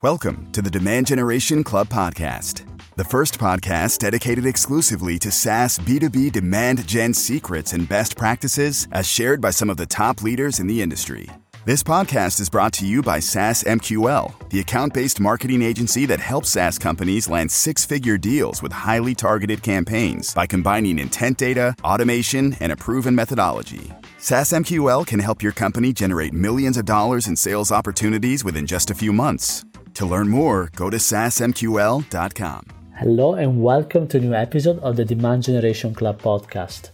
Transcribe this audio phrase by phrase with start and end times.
[0.00, 2.64] Welcome to the Demand Generation Club podcast,
[2.94, 9.08] the first podcast dedicated exclusively to SaaS B2B demand gen secrets and best practices as
[9.08, 11.28] shared by some of the top leaders in the industry.
[11.64, 16.20] This podcast is brought to you by SaaS MQL, the account based marketing agency that
[16.20, 21.74] helps SaaS companies land six figure deals with highly targeted campaigns by combining intent data,
[21.82, 23.90] automation, and a proven methodology.
[24.18, 28.92] SaaS MQL can help your company generate millions of dollars in sales opportunities within just
[28.92, 29.64] a few months.
[29.98, 32.66] To learn more, go to saasmql.com.
[33.00, 36.90] Hello and welcome to a new episode of the Demand Generation Club podcast.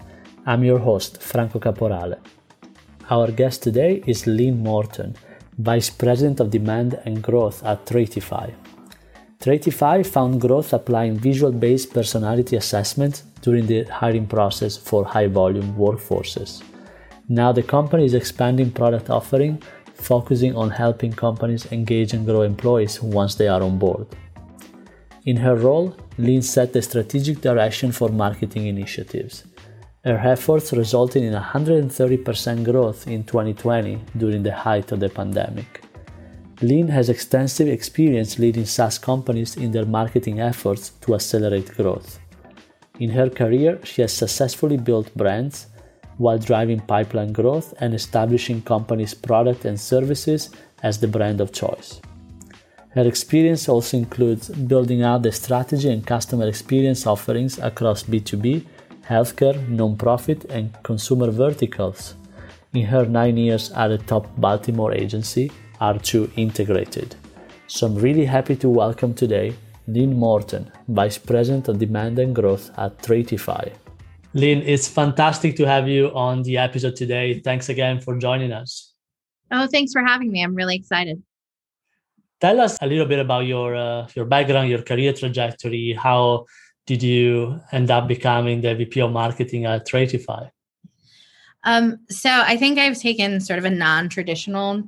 [0.46, 2.18] I'm your host, Franco Caporale.
[3.10, 5.16] Our guest today is Lynn Morton,
[5.58, 8.54] Vice President of Demand and Growth at Traitify.
[9.38, 15.74] Traitify found growth applying visual based personality assessment during the hiring process for high volume
[15.74, 16.62] workforces.
[17.28, 19.62] Now the company is expanding product offering,
[20.04, 24.06] focusing on helping companies engage and grow employees once they are on board.
[25.24, 29.44] In her role, Lynn set the strategic direction for marketing initiatives
[30.04, 35.82] her efforts resulted in 130% growth in 2020 during the height of the pandemic.
[36.60, 42.18] Lynn has extensive experience leading SaaS companies in their marketing efforts to accelerate growth.
[43.00, 45.68] In her career, she has successfully built brands
[46.18, 50.50] while driving pipeline growth and establishing companies' product and services
[50.82, 52.00] as the brand of choice.
[52.90, 58.64] Her experience also includes building out the strategy and customer experience offerings across B2B
[59.08, 62.14] healthcare, nonprofit, and consumer verticals.
[62.72, 67.14] In her nine years at the top Baltimore agency, R2 Integrated.
[67.66, 69.54] So I'm really happy to welcome today
[69.86, 73.72] Lynn Morton, Vice President of Demand and Growth at Traitify.
[74.34, 77.40] Lynn, it's fantastic to have you on the episode today.
[77.40, 78.92] Thanks again for joining us.
[79.50, 80.42] Oh, thanks for having me.
[80.42, 81.22] I'm really excited.
[82.40, 86.46] Tell us a little bit about your uh, your background, your career trajectory, how
[86.86, 90.50] did you end up becoming the VP of marketing at Traitify?
[91.62, 94.86] Um, so I think I've taken sort of a non-traditional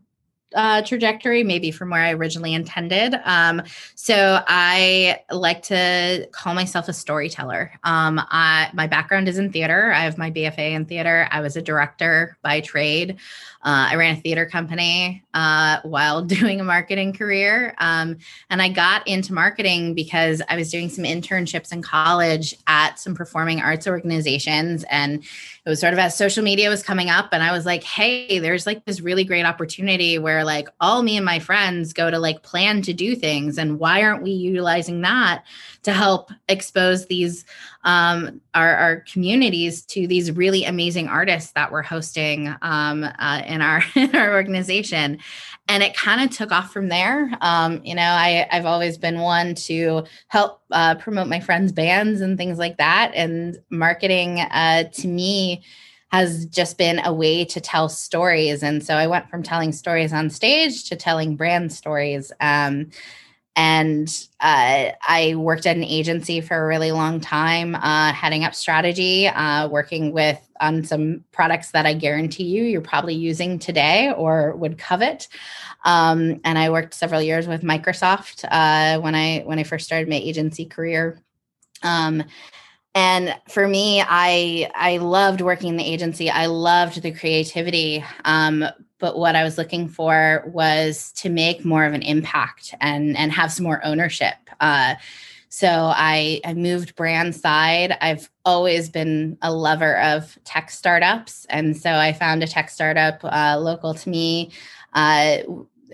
[0.56, 3.14] uh, trajectory, maybe from where I originally intended.
[3.24, 3.62] Um,
[3.94, 7.70] so I like to call myself a storyteller.
[7.84, 9.92] Um, I, my background is in theater.
[9.92, 11.28] I have my BFA in theater.
[11.30, 13.18] I was a director by trade.
[13.66, 17.74] Uh, I ran a theater company uh, while doing a marketing career.
[17.78, 18.18] Um,
[18.48, 23.16] and I got into marketing because I was doing some internships in college at some
[23.16, 24.84] performing arts organizations.
[24.88, 27.30] And it was sort of as social media was coming up.
[27.32, 31.16] And I was like, hey, there's like this really great opportunity where like all me
[31.16, 33.58] and my friends go to like plan to do things.
[33.58, 35.42] And why aren't we utilizing that
[35.82, 37.44] to help expose these
[37.86, 43.62] um, our, our communities to these really amazing artists that we're hosting um, uh, in
[43.62, 45.18] our in our organization.
[45.68, 47.36] And it kind of took off from there.
[47.40, 52.20] Um, you know I, i've always been one to help uh, promote my friends bands
[52.20, 53.10] and things like that.
[53.14, 55.64] And marketing uh, to me
[56.08, 58.62] has just been a way to tell stories.
[58.62, 62.32] And so i went from telling stories on stage to telling brand stories.
[62.40, 62.90] Um,
[63.56, 64.06] and
[64.40, 69.26] uh, I worked at an agency for a really long time, uh, heading up strategy,
[69.26, 74.54] uh, working with on some products that I guarantee you you're probably using today or
[74.56, 75.28] would covet.
[75.84, 80.08] Um, and I worked several years with Microsoft uh, when I when I first started
[80.08, 81.22] my agency career.
[81.82, 82.24] Um,
[82.94, 86.30] and for me, I I loved working in the agency.
[86.30, 88.64] I loved the creativity, um,
[88.98, 93.32] but what I was looking for was to make more of an impact and and
[93.32, 94.36] have some more ownership.
[94.60, 94.94] Uh,
[95.48, 97.96] so I, I moved brand side.
[98.00, 103.20] I've always been a lover of tech startups, and so I found a tech startup
[103.24, 104.50] uh, local to me.
[104.92, 105.38] Uh,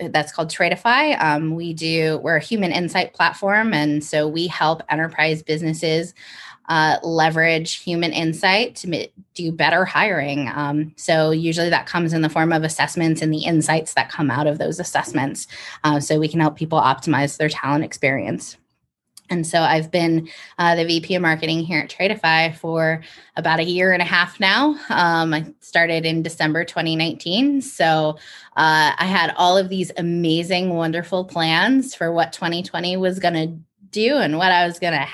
[0.09, 1.21] that's called Traitify.
[1.21, 6.13] Um, we do we're a human insight platform, and so we help enterprise businesses
[6.69, 10.49] uh, leverage human insight to do better hiring.
[10.53, 14.31] Um, so, usually that comes in the form of assessments and the insights that come
[14.31, 15.47] out of those assessments.
[15.83, 18.57] Uh, so, we can help people optimize their talent experience.
[19.29, 20.29] And so I've been
[20.59, 23.01] uh, the VP of marketing here at Traitify for
[23.35, 24.77] about a year and a half now.
[24.89, 27.61] Um, I started in December 2019.
[27.61, 28.17] So
[28.55, 33.57] uh, I had all of these amazing, wonderful plans for what 2020 was going to
[33.89, 35.07] do and what I was going to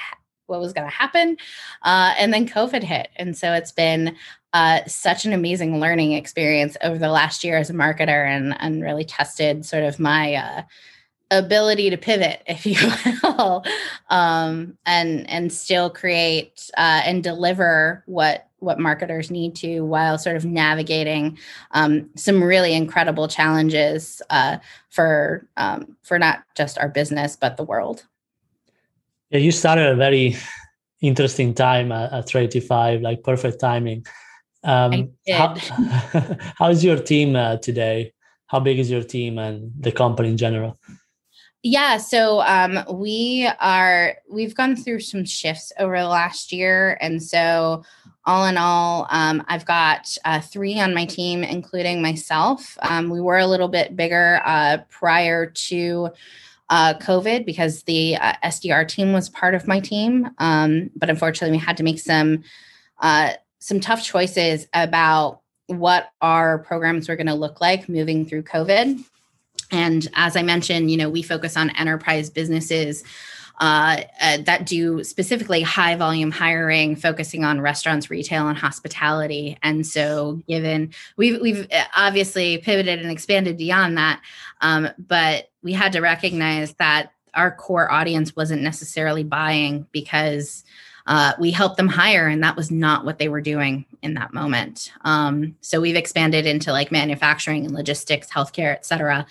[0.50, 1.38] what was going to happen.
[1.84, 3.10] Uh, and then COVID hit.
[3.16, 4.16] And so it's been
[4.54, 8.84] uh, such an amazing learning experience over the last year as a marketer and, and
[8.84, 10.62] really tested sort of my uh,
[11.32, 12.78] ability to pivot, if you
[13.24, 13.64] will,
[14.10, 20.36] um, and, and still create uh, and deliver what what marketers need to while sort
[20.36, 21.38] of navigating
[21.72, 24.58] um, some really incredible challenges uh,
[24.90, 28.06] for um, for not just our business but the world.
[29.30, 30.36] Yeah, you started a very
[31.02, 34.06] interesting time at, at 385, like perfect timing.
[34.64, 35.56] Um, how,
[36.58, 38.14] how's your team uh, today?
[38.48, 40.80] How big is your team and the company in general?
[41.62, 47.22] Yeah, so um, we are we've gone through some shifts over the last year, and
[47.22, 47.84] so
[48.26, 52.78] all in all, um, I've got uh, three on my team, including myself.
[52.82, 56.10] Um, we were a little bit bigger uh, prior to
[56.70, 61.58] uh, COVID because the uh, SDR team was part of my team, um, but unfortunately,
[61.58, 62.44] we had to make some
[63.00, 68.44] uh, some tough choices about what our programs were going to look like moving through
[68.44, 69.04] COVID.
[69.72, 73.04] And as I mentioned, you know, we focus on enterprise businesses
[73.60, 79.58] uh, uh, that do specifically high volume hiring, focusing on restaurants, retail, and hospitality.
[79.64, 84.22] And so, given we've we've uh, obviously pivoted and expanded beyond that,
[84.62, 90.64] um, but we had to recognize that our core audience wasn't necessarily buying because
[91.08, 94.34] uh, we helped them hire and that was not what they were doing in that
[94.34, 99.26] moment um, so we've expanded into like manufacturing and logistics healthcare et cetera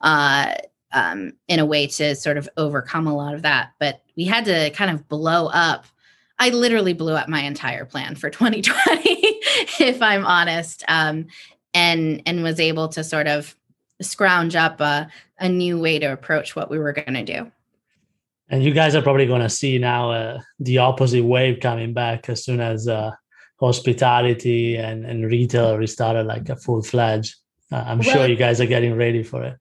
[0.00, 0.54] uh,
[0.92, 4.44] um, in a way to sort of overcome a lot of that but we had
[4.44, 5.86] to kind of blow up
[6.38, 9.00] i literally blew up my entire plan for 2020
[9.80, 11.26] if i'm honest um,
[11.74, 13.56] and and was able to sort of
[14.00, 15.08] scrounge up a,
[15.38, 17.50] a new way to approach what we were going to do
[18.52, 22.28] and you guys are probably going to see now uh, the opposite wave coming back
[22.28, 23.10] as soon as uh,
[23.58, 27.36] hospitality and, and retail restarted like a full fledged.
[27.70, 29.56] Uh, I'm well, sure you guys are getting ready for it.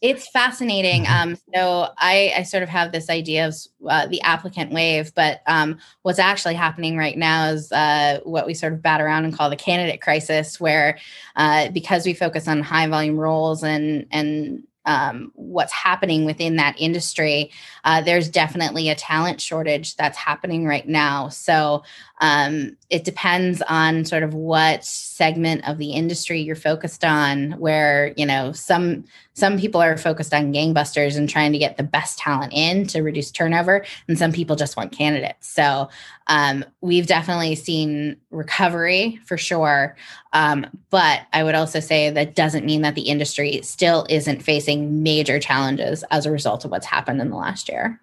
[0.00, 1.04] It's fascinating.
[1.04, 1.30] Mm-hmm.
[1.30, 3.54] Um, so I, I sort of have this idea of
[3.86, 8.54] uh, the applicant wave, but um, what's actually happening right now is uh, what we
[8.54, 10.98] sort of bat around and call the candidate crisis, where
[11.36, 16.74] uh, because we focus on high volume roles and and um, what's happening within that
[16.80, 17.50] industry,
[17.84, 21.28] uh, there's definitely a talent shortage that's happening right now.
[21.28, 21.82] So
[22.20, 27.52] um, it depends on sort of what segment of the industry you're focused on.
[27.52, 31.82] Where you know some some people are focused on gangbusters and trying to get the
[31.82, 35.48] best talent in to reduce turnover, and some people just want candidates.
[35.48, 35.88] So
[36.26, 39.96] um, we've definitely seen recovery for sure,
[40.34, 45.02] um, but I would also say that doesn't mean that the industry still isn't facing
[45.02, 47.98] major challenges as a result of what's happened in the last year.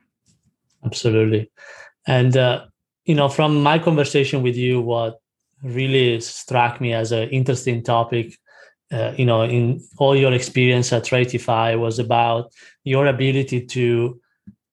[0.83, 1.51] Absolutely,
[2.07, 2.35] and.
[2.35, 2.65] Uh,
[3.07, 5.19] you know, from my conversation with you, what
[5.63, 8.37] really struck me as an interesting topic,
[8.91, 12.51] uh, you know, in all your experience at Traitify was about
[12.83, 14.19] your ability to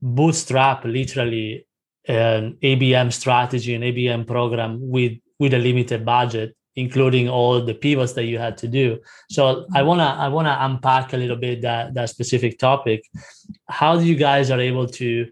[0.03, 1.67] bootstrap literally
[2.07, 8.13] an ABM strategy, an ABM program with with a limited budget, including all the pivots
[8.15, 8.99] that you had to do.
[9.31, 13.05] So I wanna I wanna unpack a little bit that that specific topic.
[13.69, 15.29] How do you guys are able to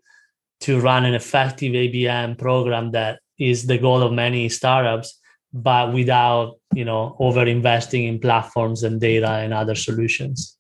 [0.63, 5.19] to run an effective ABM program that is the goal of many startups,
[5.53, 10.57] but without you know over investing in platforms and data and other solutions.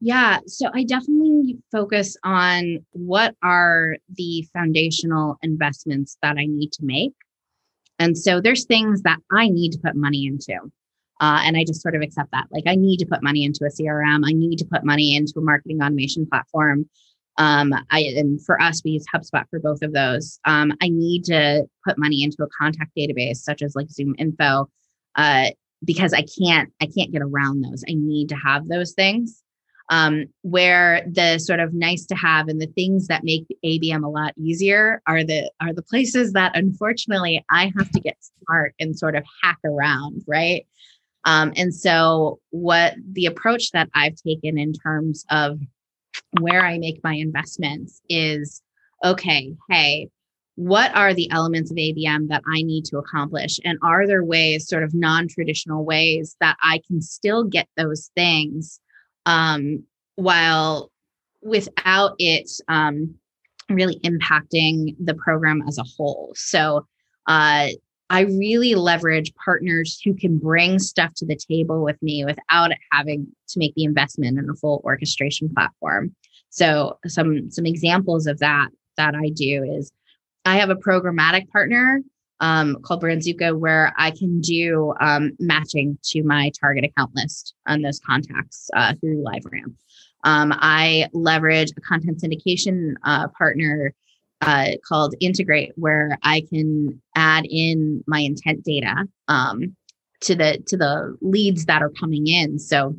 [0.00, 6.84] Yeah, so I definitely focus on what are the foundational investments that I need to
[6.84, 7.14] make.
[7.98, 10.58] And so there's things that I need to put money into.
[11.18, 12.44] Uh, and I just sort of accept that.
[12.50, 14.22] Like, I need to put money into a CRM.
[14.26, 16.90] I need to put money into a marketing automation platform.
[17.38, 20.38] Um, I and for us, we use HubSpot for both of those.
[20.44, 24.68] Um, I need to put money into a contact database such as like Zoom Info,
[25.16, 25.50] uh,
[25.84, 27.84] because I can't I can't get around those.
[27.88, 29.42] I need to have those things.
[29.88, 34.08] Um, where the sort of nice to have and the things that make ABM a
[34.08, 38.98] lot easier are the are the places that unfortunately I have to get smart and
[38.98, 40.66] sort of hack around, right?
[41.24, 45.60] Um, and so what the approach that I've taken in terms of
[46.40, 48.62] where I make my investments is
[49.04, 50.08] okay, hey,
[50.56, 53.60] what are the elements of ABM that I need to accomplish?
[53.64, 58.10] And are there ways, sort of non traditional ways, that I can still get those
[58.16, 58.80] things
[59.26, 60.90] um, while
[61.42, 63.14] without it um,
[63.68, 66.32] really impacting the program as a whole?
[66.34, 66.86] So,
[67.26, 67.68] uh,
[68.08, 73.26] I really leverage partners who can bring stuff to the table with me without having
[73.48, 76.14] to make the investment in a full orchestration platform.
[76.50, 79.90] So some some examples of that that I do is
[80.44, 82.00] I have a programmatic partner
[82.40, 87.82] um, called Brandzooka where I can do um, matching to my target account list on
[87.82, 89.74] those contacts uh, through LiveRamp.
[90.24, 93.94] Um, I leverage a content syndication uh, partner
[94.42, 99.76] uh, called Integrate, where I can add in my intent data um,
[100.22, 102.58] to the to the leads that are coming in.
[102.58, 102.96] So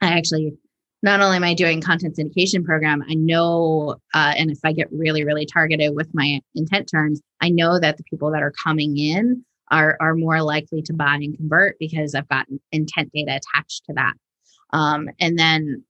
[0.00, 0.54] I actually
[1.02, 4.92] not only am I doing content syndication program, I know, uh, and if I get
[4.92, 8.98] really, really targeted with my intent terms, I know that the people that are coming
[8.98, 13.84] in are are more likely to buy and convert because I've got intent data attached
[13.86, 14.14] to that.
[14.72, 15.84] Um, and then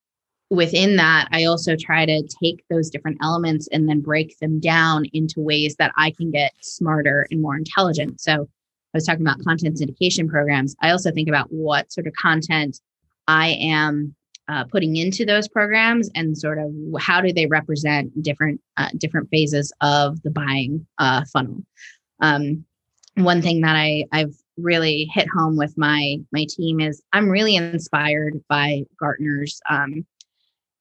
[0.51, 5.05] within that, I also try to take those different elements and then break them down
[5.13, 8.21] into ways that I can get smarter and more intelligent.
[8.21, 10.75] So I was talking about content syndication programs.
[10.83, 12.81] I also think about what sort of content
[13.29, 14.17] I am
[14.49, 19.29] uh, putting into those programs and sort of how do they represent different uh, different
[19.31, 21.63] phases of the buying uh, funnel.
[22.21, 22.65] Um,
[23.15, 27.55] one thing that I I've really hit home with my my team is I'm really
[27.55, 30.05] inspired by Gartner's um,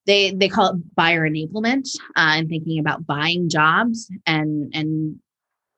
[0.10, 5.16] they they call it buyer enablement uh, and thinking about buying jobs and and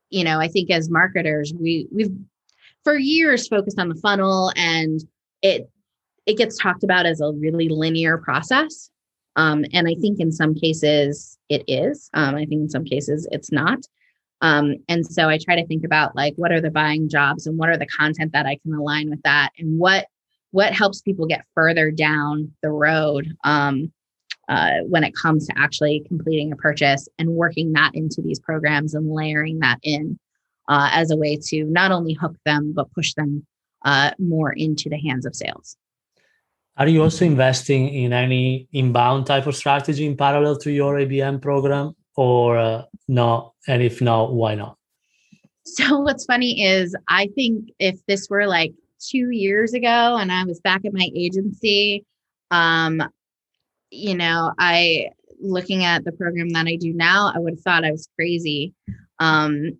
[0.08, 2.10] you know I think as marketers we we've
[2.82, 5.00] for years focused on the funnel and
[5.42, 5.70] it
[6.24, 8.90] it gets talked about as a really linear process.
[9.34, 12.08] Um, and I think in some cases it is.
[12.14, 13.80] Um, I think in some cases it's not.
[14.40, 17.58] Um, and so I try to think about like what are the buying jobs and
[17.58, 20.06] what are the content that I can align with that and what
[20.52, 23.90] what helps people get further down the road um,
[24.48, 28.94] uh, when it comes to actually completing a purchase and working that into these programs
[28.94, 30.18] and layering that in
[30.68, 33.46] uh, as a way to not only hook them but push them
[33.84, 35.76] uh, more into the hands of sales.
[36.76, 41.42] Are you also investing in any inbound type of strategy in parallel to your ABM
[41.42, 43.54] program or uh, no?
[43.68, 44.76] And if not, why not?
[45.64, 50.44] So, what's funny is I think if this were like two years ago and I
[50.44, 52.06] was back at my agency,
[52.50, 53.02] um,
[53.92, 57.84] you know, I looking at the program that I do now, I would have thought
[57.84, 58.74] I was crazy.
[59.18, 59.78] Um,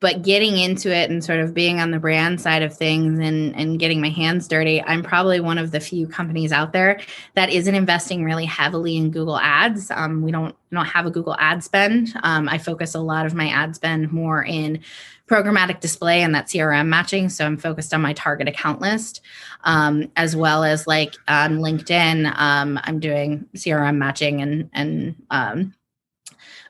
[0.00, 3.54] but getting into it and sort of being on the brand side of things and
[3.54, 7.00] and getting my hands dirty i'm probably one of the few companies out there
[7.34, 11.36] that isn't investing really heavily in google ads um, we don't don't have a google
[11.38, 14.80] ad spend um, i focus a lot of my ad spend more in
[15.26, 19.20] programmatic display and that crm matching so i'm focused on my target account list
[19.64, 25.74] um, as well as like on linkedin um, i'm doing crm matching and and um,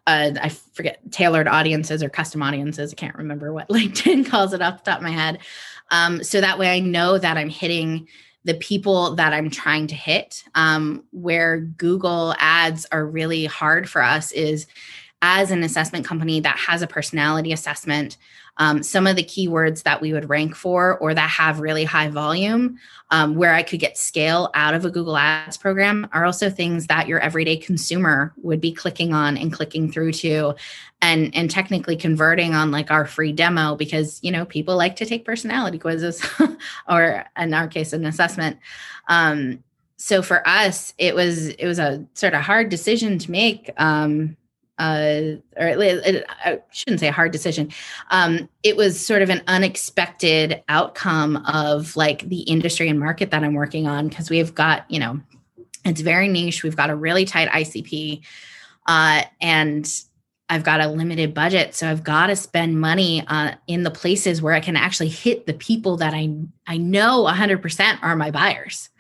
[0.09, 2.93] uh, I forget tailored audiences or custom audiences.
[2.93, 5.41] I can't remember what LinkedIn calls it off the top of my head.
[5.91, 8.07] Um, so that way I know that I'm hitting
[8.45, 10.45] the people that I'm trying to hit.
[10.55, 14.67] Um, where Google ads are really hard for us is
[15.23, 18.17] as an assessment company that has a personality assessment
[18.59, 22.09] um, some of the keywords that we would rank for or that have really high
[22.09, 22.79] volume
[23.11, 26.87] um, where i could get scale out of a google ads program are also things
[26.87, 30.55] that your everyday consumer would be clicking on and clicking through to
[31.03, 35.05] and and technically converting on like our free demo because you know people like to
[35.05, 36.25] take personality quizzes
[36.89, 38.59] or in our case an assessment.
[39.09, 39.63] Um,
[39.97, 44.37] so for us it was it was a sort of hard decision to make um,
[44.79, 47.71] uh, or it, I shouldn't say a hard decision.
[48.11, 53.43] Um, it was sort of an unexpected outcome of like the industry and market that
[53.43, 55.21] I'm working on because we've got, you know,
[55.85, 56.63] it's very niche.
[56.63, 58.23] We've got a really tight ICP,
[58.87, 59.89] uh, and
[60.49, 64.43] I've got a limited budget, so I've got to spend money uh, in the places
[64.43, 66.33] where I can actually hit the people that I
[66.67, 68.91] I know 100% are my buyers.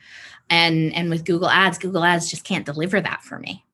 [0.48, 3.65] And and with Google Ads, Google Ads just can't deliver that for me.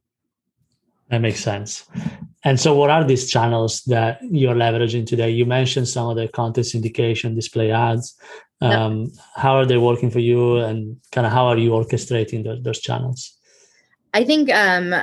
[1.12, 1.85] That makes sense.
[2.42, 5.28] And so, what are these channels that you're leveraging today?
[5.28, 8.16] You mentioned some of the content syndication, display ads.
[8.62, 9.12] Um.
[9.37, 12.81] How are they working for you, and kind of how are you orchestrating those, those
[12.81, 13.37] channels?
[14.14, 14.95] I think um,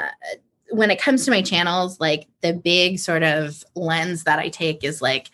[0.72, 4.84] when it comes to my channels, like the big sort of lens that I take
[4.84, 5.30] is like,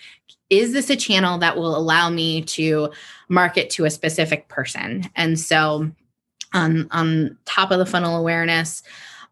[0.50, 2.92] is this a channel that will allow me to
[3.30, 5.10] market to a specific person?
[5.16, 5.90] And so,
[6.54, 8.84] on on top of the funnel awareness.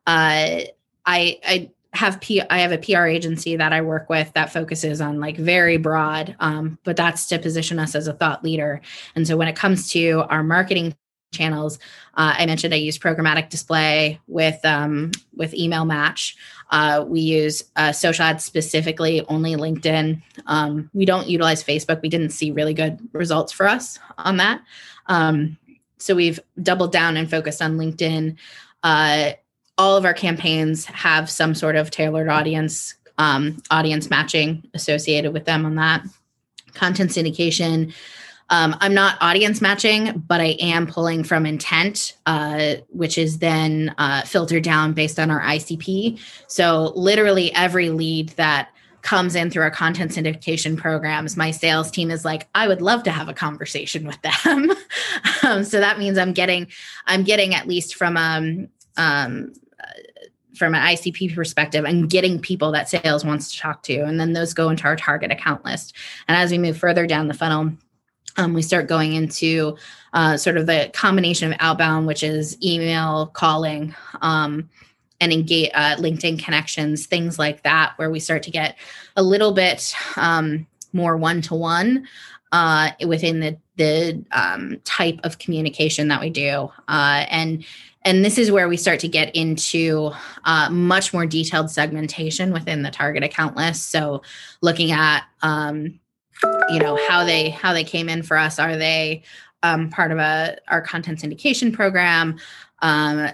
[0.08, 0.62] Uh,
[1.06, 5.00] I I have P I have a PR agency that I work with that focuses
[5.00, 8.82] on like very broad, um, but that's to position us as a thought leader.
[9.16, 10.96] And so when it comes to our marketing
[11.34, 11.78] channels,
[12.16, 16.36] uh, I mentioned I use programmatic display with um, with email match.
[16.72, 20.22] Uh, we use uh, social ads specifically, only LinkedIn.
[20.48, 22.02] Um, we don't utilize Facebook.
[22.02, 24.62] We didn't see really good results for us on that.
[25.06, 25.58] Um,
[26.00, 28.36] so we've doubled down and focused on LinkedIn.
[28.82, 29.34] Uh,
[29.78, 35.46] all of our campaigns have some sort of tailored audience um, audience matching associated with
[35.46, 36.04] them on that
[36.74, 37.94] content syndication
[38.50, 43.96] um, I'm not audience matching, but I am pulling from intent, uh, which is then
[43.98, 46.20] uh, filtered down based on our ICP.
[46.48, 48.70] So, literally, every lead that
[49.02, 53.04] comes in through our content syndication programs, my sales team is like, I would love
[53.04, 54.72] to have a conversation with them.
[55.44, 56.68] um, so that means I'm getting,
[57.06, 59.54] I'm getting at least from um, um,
[60.56, 64.02] from an ICP perspective and getting people that sales wants to talk to.
[64.02, 65.96] And then those go into our target account list.
[66.28, 67.74] And as we move further down the funnel,
[68.38, 69.78] um, we start going into
[70.14, 74.70] uh, sort of the combination of outbound, which is email, calling, um,
[75.22, 78.76] and engage uh, LinkedIn connections, things like that, where we start to get
[79.16, 82.08] a little bit um, more one to one
[83.06, 87.66] within the the um, type of communication that we do, uh, and
[88.06, 90.12] and this is where we start to get into
[90.44, 93.92] uh, much more detailed segmentation within the target account list.
[93.92, 94.22] So
[94.62, 96.00] looking at um,
[96.70, 98.60] you know how they how they came in for us.
[98.60, 99.24] Are they
[99.62, 102.38] um, part of a our content syndication program?
[102.82, 103.30] Um,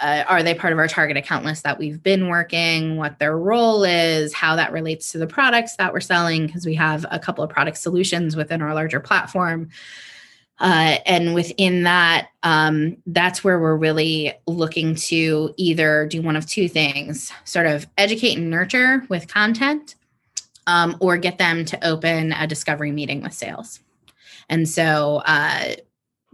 [0.00, 3.38] uh, are they part of our target account list that we've been working what their
[3.38, 6.46] role is how that relates to the products that we're selling?
[6.46, 9.68] Because we have a couple of product solutions within our larger platform
[10.60, 16.46] uh, and within that, um, that's where we're really looking to either do one of
[16.46, 19.96] two things sort of educate and nurture with content,
[20.66, 23.80] um, or get them to open a discovery meeting with sales.
[24.48, 25.74] And so, uh,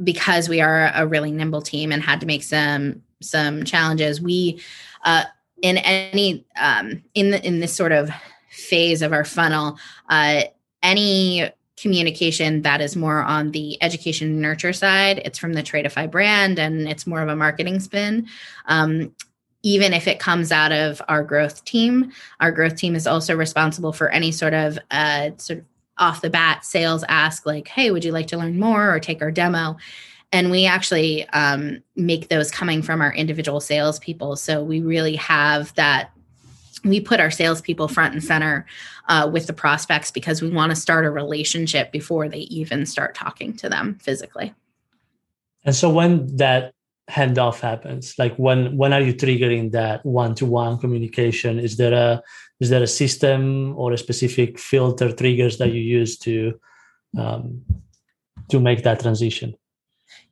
[0.02, 4.60] because we are a really nimble team and had to make some some challenges, we
[5.04, 5.24] uh,
[5.62, 8.10] in any um, in the, in this sort of
[8.50, 10.42] phase of our funnel, uh,
[10.82, 15.22] any communication that is more on the education nurture side.
[15.24, 18.26] It's from the Traitify brand and it's more of a marketing spin.
[18.66, 19.14] Um,
[19.62, 23.92] even if it comes out of our growth team, our growth team is also responsible
[23.92, 25.64] for any sort of uh, sort of
[25.98, 29.20] off the bat sales ask, like, "Hey, would you like to learn more or take
[29.20, 29.76] our demo?"
[30.30, 34.36] And we actually um, make those coming from our individual salespeople.
[34.36, 36.12] So we really have that
[36.84, 38.66] we put our salespeople front and center
[39.08, 43.14] uh, with the prospects because we want to start a relationship before they even start
[43.14, 44.54] talking to them physically.
[45.64, 46.72] And so when that
[47.10, 51.58] handoff happens, like when when are you triggering that one-to-one communication?
[51.58, 52.22] Is there a
[52.60, 56.58] is there a system or a specific filter triggers that you use to
[57.18, 57.64] um,
[58.48, 59.54] to make that transition?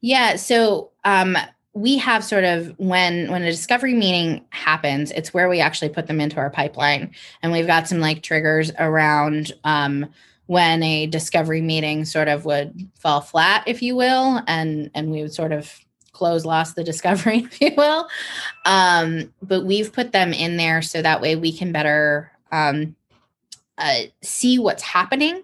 [0.01, 0.37] Yeah.
[0.37, 1.37] So um,
[1.77, 6.07] we have sort of when when a discovery meeting happens it's where we actually put
[6.07, 7.11] them into our pipeline.
[7.43, 10.07] And we've got some like triggers around um,
[10.47, 15.21] when a discovery meeting sort of would fall flat if you will and and we
[15.21, 15.79] would sort of
[16.12, 18.09] close lost the discovery if you will.
[18.65, 22.97] Um, but we've put them in there so that way we can better um,
[23.77, 25.43] uh, see what's happening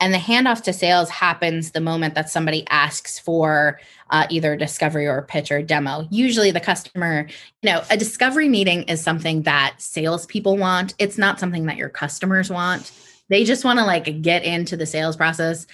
[0.00, 3.80] and the handoff to sales happens the moment that somebody asks for
[4.10, 6.06] uh, either discovery or pitch or demo.
[6.10, 7.26] Usually, the customer,
[7.62, 10.94] you know, a discovery meeting is something that salespeople want.
[10.98, 12.92] It's not something that your customers want.
[13.28, 15.66] They just want to like get into the sales process.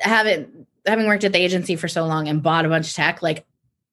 [0.00, 3.22] Having having worked at the agency for so long and bought a bunch of tech,
[3.22, 3.44] like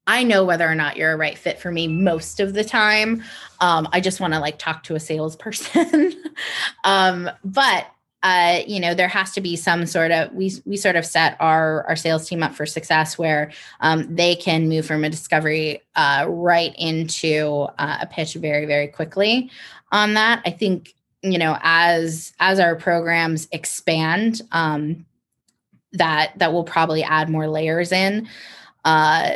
[0.05, 3.23] I know whether or not you're a right fit for me most of the time.
[3.61, 6.13] Um, I just want to like talk to a salesperson.
[6.83, 7.87] um, but
[8.23, 11.35] uh, you know, there has to be some sort of we we sort of set
[11.41, 15.81] our our sales team up for success where um, they can move from a discovery
[15.97, 19.51] uh, right into uh, a pitch very very quickly.
[19.91, 25.05] On that, I think you know as as our programs expand, um,
[25.91, 28.29] that that will probably add more layers in.
[28.85, 29.33] Uh,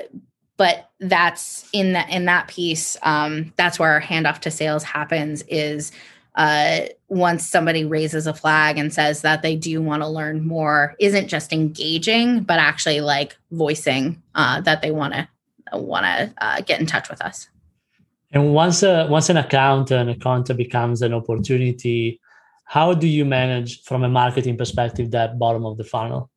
[0.55, 2.95] but that's in that in that piece.
[3.03, 5.43] Um, that's where our handoff to sales happens.
[5.43, 5.91] Is
[6.37, 10.95] uh, once somebody raises a flag and says that they do want to learn more
[10.99, 15.27] isn't just engaging but actually like voicing uh, that they want to
[15.73, 17.49] want to uh, get in touch with us.
[18.31, 22.21] And once a once an account an account becomes an opportunity
[22.65, 26.29] how do you manage from a marketing perspective that bottom of the funnel?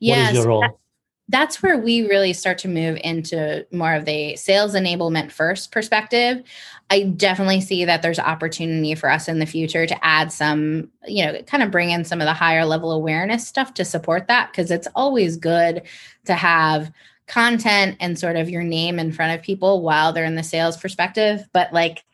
[0.00, 0.80] Yes, what is your role
[1.28, 6.42] that's where we really start to move into more of the sales enablement first perspective.
[6.90, 11.24] I definitely see that there's opportunity for us in the future to add some, you
[11.24, 14.50] know, kind of bring in some of the higher level awareness stuff to support that
[14.50, 15.82] because it's always good
[16.24, 16.90] to have
[17.26, 20.78] content and sort of your name in front of people while they're in the sales
[20.78, 21.46] perspective.
[21.52, 22.04] But like,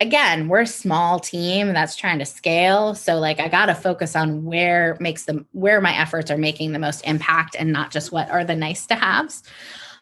[0.00, 2.94] again, we're a small team that's trying to scale.
[2.94, 6.72] So like I got to focus on where makes them where my efforts are making
[6.72, 9.42] the most impact and not just what are the nice to haves.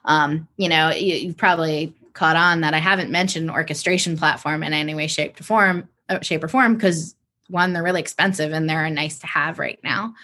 [0.05, 4.73] Um, you know, you, you've probably caught on that I haven't mentioned orchestration platform in
[4.73, 7.15] any way, shape, or form, uh, shape or form, because
[7.49, 10.15] one, they're really expensive and they're a nice to have right now.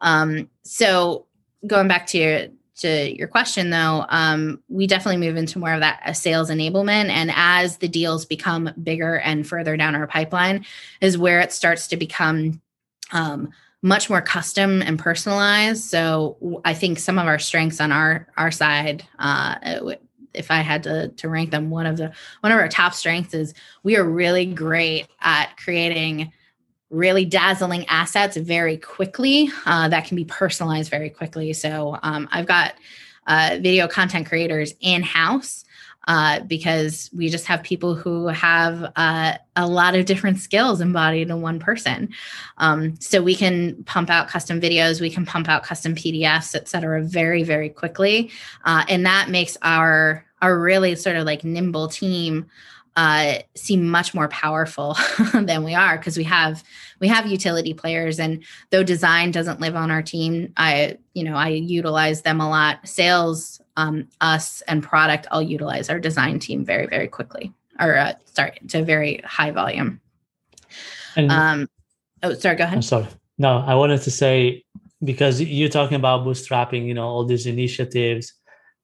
[0.00, 1.26] Um, so
[1.66, 2.46] going back to your
[2.78, 7.08] to your question though, um, we definitely move into more of that sales enablement.
[7.08, 10.64] And as the deals become bigger and further down our pipeline,
[11.00, 12.60] is where it starts to become
[13.12, 13.50] um,
[13.82, 15.84] much more custom and personalized.
[15.84, 19.56] So I think some of our strengths on our our side, uh,
[20.34, 23.34] if I had to to rank them, one of the one of our top strengths
[23.34, 26.32] is we are really great at creating
[26.90, 31.52] really dazzling assets very quickly uh, that can be personalized very quickly.
[31.52, 32.74] So um, I've got
[33.26, 35.64] uh, video content creators in house
[36.08, 41.28] uh, because we just have people who have uh, a lot of different skills embodied
[41.28, 42.08] in one person.
[42.56, 46.66] Um, so we can pump out custom videos, we can pump out custom PDFs, et
[46.66, 48.30] cetera, very, very quickly.
[48.64, 52.46] Uh, and that makes our, our really sort of like nimble team
[52.98, 54.96] uh, seem much more powerful
[55.32, 56.64] than we are because we have
[56.98, 58.18] we have utility players.
[58.18, 62.50] And though design doesn't live on our team i you know i utilize them a
[62.50, 62.86] lot.
[62.88, 68.14] Sales um, us and product i'll utilize our design team very very quickly or uh,
[68.24, 70.00] sorry to very high volume.
[71.14, 71.68] And um
[72.24, 72.74] oh sorry go ahead.
[72.74, 73.06] I'm sorry.
[73.38, 74.64] No i wanted to say
[75.04, 78.34] because you're talking about bootstrapping you know all these initiatives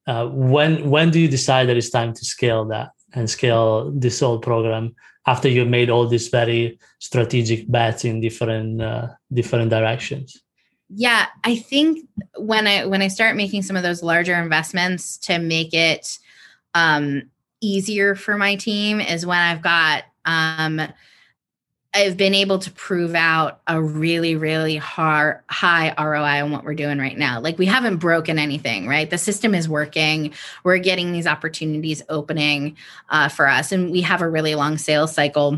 [0.07, 4.19] uh, when when do you decide that it's time to scale that and scale this
[4.19, 4.95] whole program
[5.27, 10.41] after you made all these very strategic bets in different uh, different directions.
[10.89, 15.39] Yeah i think when i when i start making some of those larger investments to
[15.39, 16.19] make it
[16.75, 17.23] um,
[17.59, 20.81] easier for my team is when i've got um,
[21.95, 26.75] I've been able to prove out a really, really hard, high ROI on what we're
[26.75, 27.39] doing right now.
[27.39, 29.09] Like we haven't broken anything, right?
[29.09, 30.33] The system is working.
[30.65, 32.75] We're getting these opportunities opening
[33.09, 35.57] uh, for us, and we have a really long sales cycle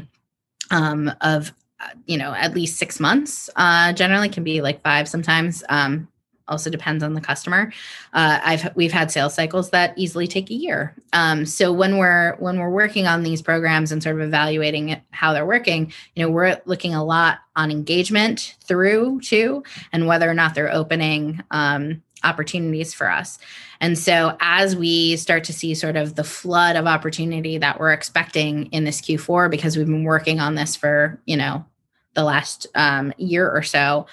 [0.69, 3.49] um, of, uh, you know, at least six months.
[3.55, 5.63] Uh, generally, can be like five sometimes.
[5.69, 6.07] Um,
[6.47, 7.71] also depends on the customer.
[8.13, 10.95] Uh, I've we've had sales cycles that easily take a year.
[11.13, 15.33] Um, so when we're when we're working on these programs and sort of evaluating how
[15.33, 20.33] they're working, you know, we're looking a lot on engagement through to and whether or
[20.33, 23.39] not they're opening um, opportunities for us.
[23.79, 27.93] And so as we start to see sort of the flood of opportunity that we're
[27.93, 31.65] expecting in this Q4, because we've been working on this for you know
[32.13, 34.07] the last um, year or so.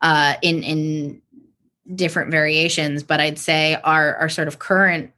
[0.00, 1.22] Uh, in in
[1.94, 5.12] different variations, but I'd say our our sort of current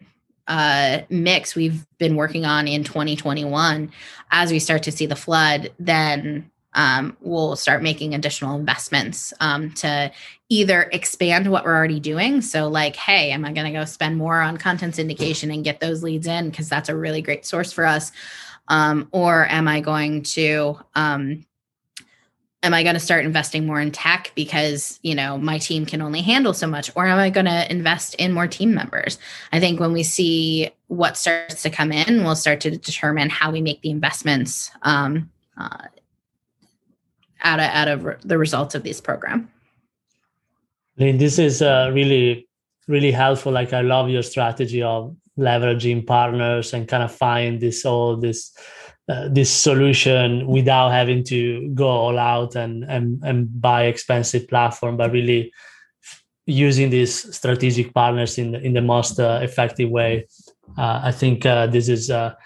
[0.47, 3.91] uh, mix we've been working on in 2021.
[4.31, 9.71] As we start to see the flood, then um, we'll start making additional investments um,
[9.73, 10.11] to
[10.49, 12.43] either expand what we're already doing.
[12.43, 15.81] So, like, hey, am I going to go spend more on content syndication and get
[15.81, 18.13] those leads in because that's a really great source for us?
[18.69, 21.47] Um, or am I going to um,
[22.65, 26.01] am I going to start investing more in tech because, you know, my team can
[26.01, 29.19] only handle so much or am I going to invest in more team members?
[29.53, 33.53] I think when we see what starts to come in, we'll start to determine how
[33.53, 35.87] we make the investments um, uh,
[37.43, 39.51] out of out of the results of this program.
[40.99, 42.49] I mean, this is uh, really
[42.89, 43.53] really helpful.
[43.53, 48.57] Like I love your strategy of leveraging partners and kind of find this all this
[49.07, 54.97] uh, this solution without having to go all out and, and, and buy expensive platform,
[54.97, 55.53] but really
[56.47, 60.27] using these strategic partners in the, in the most uh, effective way.
[60.79, 62.37] Uh, I think uh, this is a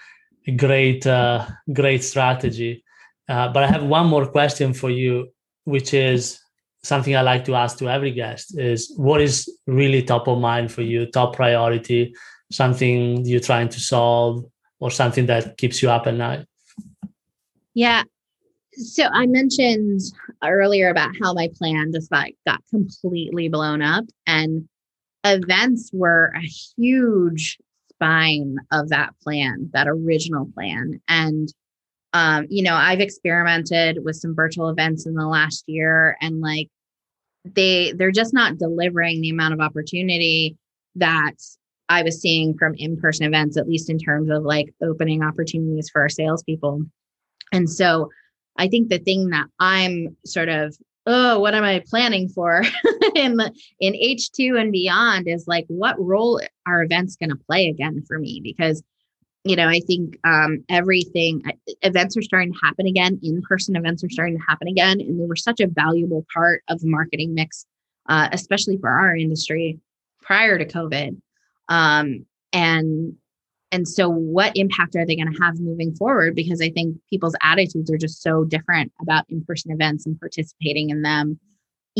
[0.57, 2.83] great, uh, great strategy.
[3.27, 5.29] but I have one more question for you,
[5.63, 6.39] which is
[6.83, 10.71] something I like to ask to every guest: is what is really top of mind
[10.71, 12.13] for you, top priority,
[12.51, 14.43] something you're trying to solve,
[14.79, 16.48] or something that keeps you up at night?
[17.79, 18.03] Yeah.
[18.73, 20.01] So I mentioned
[20.43, 24.67] earlier about how my plan just like got completely blown up and
[25.23, 26.41] events were a
[26.75, 27.57] huge
[27.93, 30.99] spine of that plan, that original plan.
[31.07, 31.47] And
[32.11, 36.67] um, you know, I've experimented with some virtual events in the last year and like
[37.45, 40.57] they they're just not delivering the amount of opportunity
[40.95, 41.35] that
[41.87, 46.01] I was seeing from in-person events, at least in terms of like opening opportunities for
[46.01, 46.83] our salespeople.
[47.51, 48.09] And so
[48.57, 52.61] I think the thing that I'm sort of, oh, what am I planning for
[53.15, 57.67] in the, in H2 and beyond is like, what role are events going to play
[57.67, 58.41] again for me?
[58.43, 58.83] Because,
[59.43, 61.41] you know, I think um, everything,
[61.81, 63.19] events are starting to happen again.
[63.23, 64.99] In person events are starting to happen again.
[64.99, 67.65] And they were such a valuable part of the marketing mix,
[68.07, 69.79] uh, especially for our industry
[70.21, 71.19] prior to COVID.
[71.69, 73.15] Um, and
[73.71, 77.35] and so what impact are they going to have moving forward because i think people's
[77.41, 81.39] attitudes are just so different about in-person events and participating in them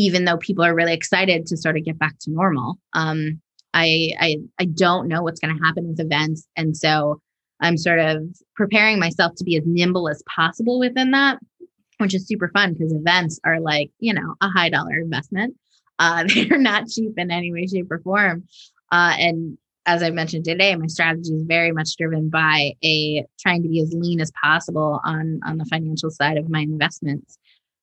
[0.00, 2.78] even though people are really excited to sort of get back to normal.
[2.94, 3.40] Um,
[3.74, 7.20] I, I I don't know what's going to happen with events, and so
[7.60, 8.22] I'm sort of
[8.56, 11.38] preparing myself to be as nimble as possible within that,
[11.98, 15.54] which is super fun because events are like you know a high dollar investment.
[15.98, 18.44] Uh, they're not cheap in any way, shape, or form,
[18.90, 19.58] uh, and
[19.90, 23.80] as I mentioned today, my strategy is very much driven by a trying to be
[23.80, 27.38] as lean as possible on on the financial side of my investments.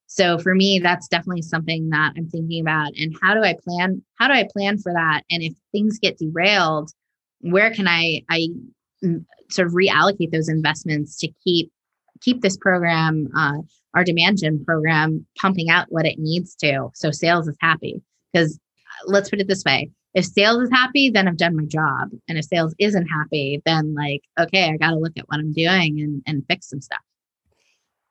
[0.05, 2.93] So for me, that's definitely something that I'm thinking about.
[2.95, 4.01] And how do I plan?
[4.17, 5.23] How do I plan for that?
[5.29, 6.91] And if things get derailed,
[7.41, 8.47] where can I I
[9.49, 11.69] sort of reallocate those investments to keep
[12.21, 13.57] keep this program, uh,
[13.93, 18.01] our demand gen program, pumping out what it needs to, so sales is happy.
[18.31, 21.65] Because uh, let's put it this way: if sales is happy, then I've done my
[21.65, 22.09] job.
[22.27, 25.53] And if sales isn't happy, then like, okay, I got to look at what I'm
[25.53, 26.99] doing and, and fix some stuff.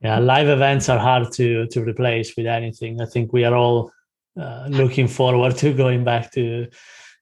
[0.02, 3.00] Yeah, live events are hard to to replace with anything.
[3.00, 3.90] I think we are all
[4.38, 6.68] uh, looking forward to going back to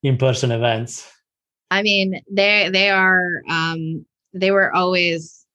[0.03, 1.09] in-person events.
[1.71, 5.47] I mean, they they are um, they were always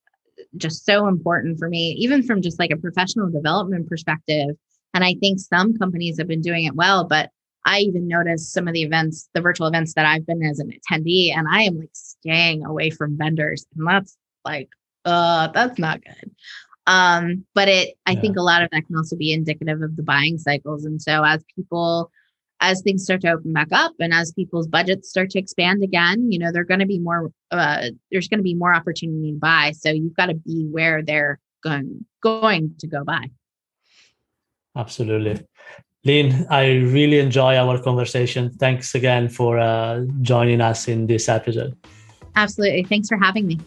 [0.57, 4.55] just so important for me, even from just like a professional development perspective.
[4.93, 7.29] And I think some companies have been doing it well, but
[7.65, 10.71] I even noticed some of the events, the virtual events that I've been as an
[10.71, 13.65] attendee, and I am like staying away from vendors.
[13.77, 14.69] And that's like,
[15.05, 16.31] uh, that's not good.
[16.87, 18.21] Um, but it, I yeah.
[18.21, 20.85] think a lot of that can also be indicative of the buying cycles.
[20.85, 22.11] And so as people,
[22.61, 26.31] as things start to open back up and as people's budgets start to expand again,
[26.31, 29.37] you know, they're going to be more, uh, there's going to be more opportunity to
[29.37, 29.73] buy.
[29.77, 33.29] So you've got to be where they're going, going to go buy.
[34.75, 35.45] Absolutely.
[36.05, 38.51] Lynn, I really enjoy our conversation.
[38.53, 41.75] Thanks again for uh, joining us in this episode.
[42.35, 42.83] Absolutely.
[42.83, 43.59] Thanks for having me.